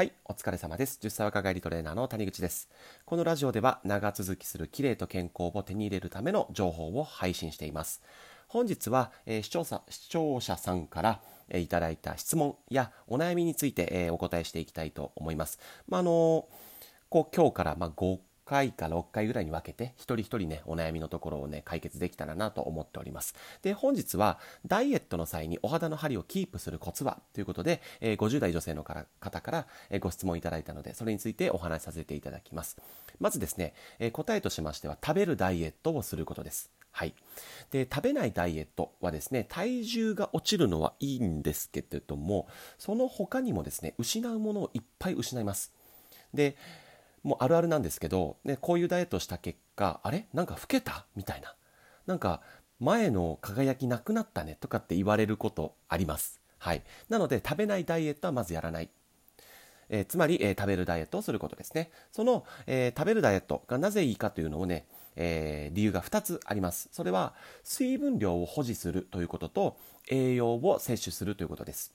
[0.00, 0.98] はい、お疲れ様です。
[1.02, 2.70] 10歳若返りトレーナーの谷口です。
[3.04, 8.00] このラジオでは長続きする綺麗と健康を手に入れるための情報を配信しています。
[8.48, 15.58] 本日は、えー視聴者視聴者さんから、えーいただいた質問やお悩みについて、えーお答えしていきたいと思います。
[15.86, 16.48] まああの
[17.10, 23.34] こう今日からまあ5回か6回ぐらいに分けて一人一人ねお悩みのところをね解決できたらなと思っております。
[23.62, 32.76] で本日はダイエットの際にお肌の張りをキープするコツはということで、えー50代女性のから方から、えーご質問いただいたのでそれについてお話しさせていただきます。
[33.18, 36.70] まずですね、えー答えとしましては食べるダイエットをすることです。
[36.92, 37.14] はい、
[37.70, 42.48] で食べないダイエットはですね体重が落ちるのはいいんですけれども
[42.78, 45.72] その他にもですね失うものをいっぱい失います。
[46.34, 46.56] で
[47.22, 50.26] もうあるあるなんですけど、ね、こういうダイエットした結果あれ？
[50.32, 51.06] なんか老けた？
[51.16, 51.54] みたいな。
[52.06, 52.40] なんか
[52.78, 54.56] 前の輝きなくなったね？
[54.60, 56.40] とかって言われることあります。
[56.58, 56.82] はい。
[57.08, 58.88] なので食べないダイエットはまずやらない。
[59.92, 61.90] えーつまり、えー食べるダイエットをすることですね。
[62.12, 66.88] その、えー食べるダイエットがなぜいいかというのをね、え理由が2つあります。
[66.92, 67.34] それは
[67.64, 69.76] 水分量を保持するということと
[70.08, 71.92] 栄養を摂取するということです。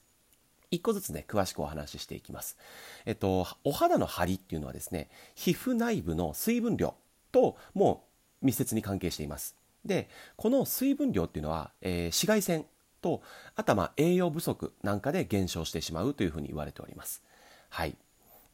[0.70, 2.56] 一個ずつね、詳しくお話ししていきます。
[3.04, 6.94] えっと、お肌の張りっていうのはですね、皮膚内部の水分量
[7.32, 8.04] とも
[8.42, 9.56] う密接に関係しています。
[9.84, 12.66] で、この水分量っていうのは、えー紫外線
[13.00, 13.22] と、
[13.54, 17.22] あとは栄養不足なんかで減少してしまうというふうに言われております。
[17.68, 17.96] はい。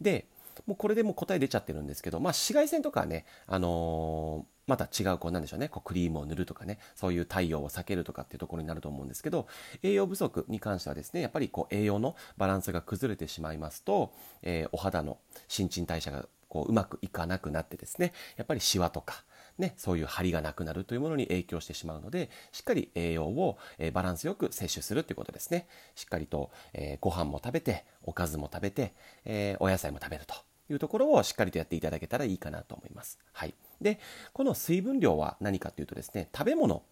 [0.00, 0.27] で、
[0.66, 9.47] もうこれでもう答え出ちゃってるんですけど、まあ紫外線とかはね、あのまた違う、こうなんでしょうね、こうクリームを塗るとかね、そういう太陽を避けるとかっていうところになると思うんですけど、
[9.83, 19.25] 栄養不足に関してはですね、やっぱりこう栄養のバランスが崩れてしまいますと、えーお肌の新陳代謝がこううまくいかなくなってですね、やっぱりシワとか、
[19.59, 25.67] ね、そういう張りがなくなるというものに影響してしまうので、しっかり栄養を、えーバランスよく摂取するということですね。
[25.95, 30.34] しっかりと、えーご飯も食べて、おかずも食べて、えーお野菜も食べると
[30.70, 33.19] いうところをしっかりとやっていただけたらいいかなと思います。
[33.33, 33.55] はい。
[33.83, 34.00] で、
[34.33, 36.83] この水分量は何かというとですね、食べ物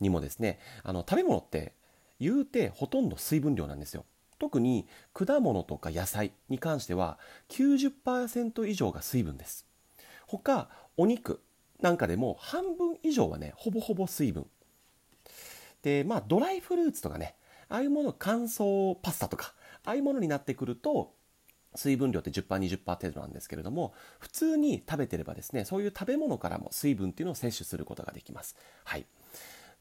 [0.00, 1.72] にもですね、あの食べ物って
[2.20, 4.04] 言うてほとんど水分量なんですよ。
[4.38, 9.66] 特に果物とか野菜に関しては90%以上が水分です。
[10.26, 11.40] 他お肉
[11.80, 14.46] なんかでも半分以上はねほぼほぼ水分
[15.82, 17.36] でまあドライフルーツとかね
[17.68, 19.54] ああいうもの乾燥パスタとか
[19.84, 21.14] ああいうものになってくると
[21.76, 28.56] 水分量って 10%20% 程度なんですけれども普通に食べてればですねそういう食べ物からも水分っていうのを摂取することができます。
[28.84, 29.06] はい。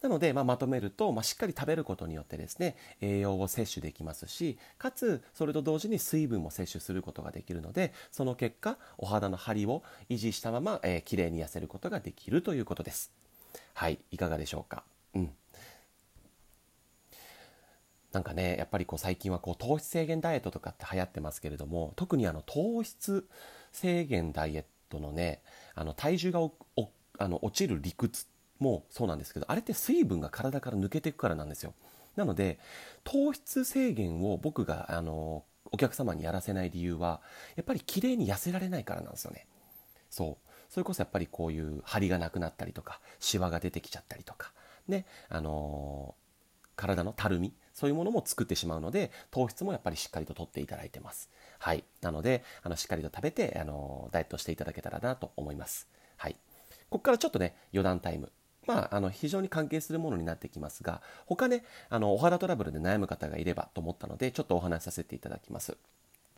[0.02, 13.12] なので、まあ、まとめると、まあ、しっかり食べることによってですね栄養を摂取できますしかつそれと同時に水分も摂取することができるのでその結果お肌の張りを維持したまま、えー、綺麗に痩せることができるということです。
[13.74, 14.00] はい。
[14.12, 14.84] いかがでしょうか？
[15.16, 15.32] うん。
[18.16, 23.28] なんかねやっぱりこう最近はこう糖質制限ダイエットとかって流行ってますけれども特にあの糖質
[23.74, 25.42] 制限ダイエットのね
[25.76, 26.54] あの体重がお
[27.20, 28.26] あの落ちる理屈
[28.60, 31.74] もそうなんですけどあれって水分が体から抜けていくからなんですよ。
[32.16, 32.58] なので
[33.04, 35.44] 糖質制限を僕があの
[35.74, 37.20] お客様にやらせない理由は
[37.58, 39.46] やっぱり綺麗に痩せられないからなんですよね。
[40.10, 40.50] そう。
[40.70, 44.54] それこそやっぱりこういう張りがなくなったりとかシワが出てきちゃったりとか
[44.88, 46.26] ねあのー
[46.76, 55.88] 体のたるみそういうものも作ってしまうので糖質もやっぱりしっかりと取っていただいてますはいなのであのしっかりと食べてあのダイエットしていただけたらなと思います
[56.18, 56.36] はい
[56.90, 58.32] ここからちょっとね余談タイム
[58.66, 65.78] まあ、あの非常に関係するものになってきますが他ねあのお肌トラブルで悩む方がいればと思ったのでちょっとお話しさせていただきます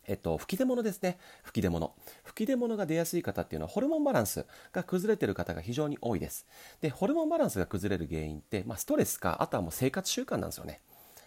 [0.08, 1.18] えっと、吹き出物ですね。
[1.44, 1.94] 吹き出物。
[2.24, 6.48] 吹き出物が出やすい方っていうのは、ホルモンバランスが崩れてる方が非常に多いです。
[6.80, 10.80] で、ホルモンバランスが崩れる原因って、まあ、ストレスか、あとはもう生活習慣なんですよね。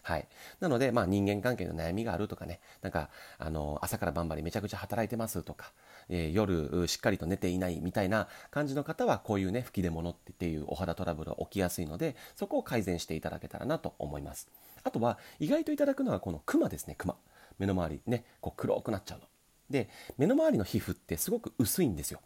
[0.03, 0.29] はい。
[0.61, 5.73] なので、まあ、人間関係の悩みがあるとかね、なんか、あの、朝から晩までめちゃくちゃ働いてますとか、
[6.09, 14.49] えー夜、しっかりと寝ていないみたいな感じの方は、こういうね、吹き出物っていうお肌トラブルが起きやすいので、そこを改善していただけたらなと思います。
[14.83, 17.17] あとは、意外といただくのは、このクマですね、クマ。
[17.59, 19.27] 目の周りね、こう黒くなっちゃうの。
[19.69, 22.21] で、目の周りの皮膚ってすごく薄いんですよ。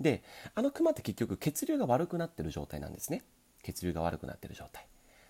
[0.00, 0.22] で、
[0.54, 3.22] あのクマって結局血流が悪くなってる状態なんですね。
[3.62, 4.86] 血流が悪くなってる状態。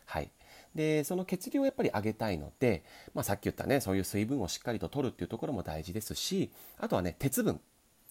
[0.06, 0.30] はい。
[0.78, 7.60] で、その血流をやっぱり上げたいので、まあ、さっき言ったね、そういう水分をしっかりと取るっていうところも大事ですし、あとはね、鉄分、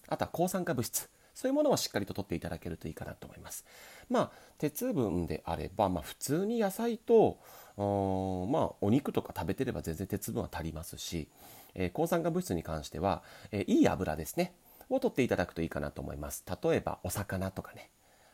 [0.06, 3.64] あとは抗酸化物質、そういうものをしっかりと取っていただけるといいかなと思います。
[4.10, 7.38] まあ、鉄分であれば、まあ、普通に野菜と、
[7.78, 11.28] まあ、お肉とか食べてれば全然鉄分は足りますし、
[11.74, 14.52] えー抗酸化物質に関しては、えーいい油ですね、
[14.90, 16.44] を取っていただくといいかなと思います。
[16.62, 17.88] 例えば、お魚とかね。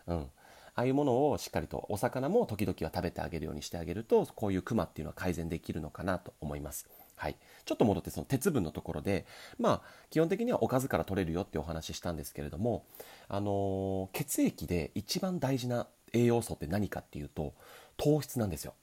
[0.08, 0.26] うん。
[0.74, 6.86] ああいうものをしっかりとお魚も時々は食べてあげるようにしてあげるとこういうクマっていうのは改善できるのかなと思います。
[7.16, 9.24] はい、ちょっと戻ってその鉄分のところで、
[9.58, 12.84] まあ、基本的にはおかずから取れるよってお話ししたんですけれども、
[13.28, 17.54] あのー、血液で一番大事な栄養素って何かっていうと
[17.96, 18.74] 糖質なんですよ。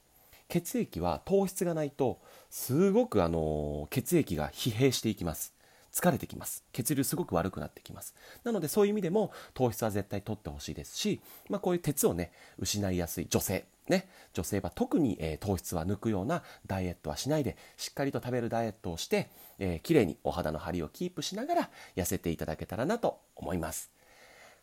[0.48, 5.54] 血液は糖質がないとすごくあの血液が疲弊していきます
[5.92, 6.64] 疲れてきます。
[6.72, 8.14] 血流すごく悪くなってきます。
[8.44, 19.28] なのでそういう意味でも糖質は絶対取ってほしいですし、まあ、こういう鉄をね失いやすい女性ね、女性は特に、えー、糖質は抜くようなダイエットはしないでしっかりと食べるダイエットをして、
[19.58, 23.90] えー、綺麗にお肌の張りをキープしながら痩せていただけたらなと思います。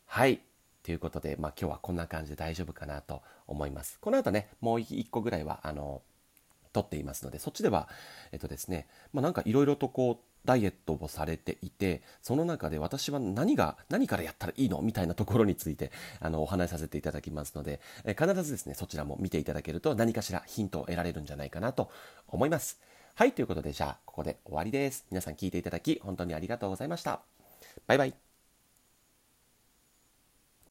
[0.06, 0.40] はい。
[0.84, 4.00] ということで、まあ、今日はこんな感じで大丈夫かなと思います。
[4.00, 6.02] この後ね、もう1個ぐらいは、あの、
[6.72, 7.90] 撮っていますので、そっちでは、
[8.32, 21.92] えっとですね、まあ、なんかいろいろとこう、ダイエットをされていて、その中で私は何が、何からやったらいいのみたいなところについて、あの、お話しさせていただきますので、え必ずですね、そちらも見ていただけると何かしらヒントを得られるんじゃないかなと
[22.28, 22.80] 思います。
[23.16, 25.06] はい、ということで、じゃあ、ここで終わりです。
[25.12, 27.22] 皆さん聞いていただき、本当にありがとうございました。
[27.88, 28.29] バイバイ。